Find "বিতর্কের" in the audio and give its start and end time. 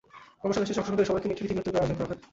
1.57-1.81